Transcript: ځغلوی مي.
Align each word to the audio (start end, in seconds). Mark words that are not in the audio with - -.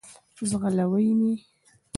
ځغلوی 0.49 1.09
مي. 1.19 1.31